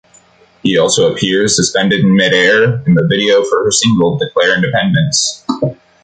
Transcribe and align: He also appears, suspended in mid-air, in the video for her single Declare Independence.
He 0.63 0.79
also 0.79 1.13
appears, 1.13 1.55
suspended 1.55 1.99
in 1.99 2.15
mid-air, 2.15 2.81
in 2.87 2.95
the 2.95 3.05
video 3.07 3.43
for 3.43 3.63
her 3.63 3.69
single 3.71 4.17
Declare 4.17 4.55
Independence. 4.55 5.45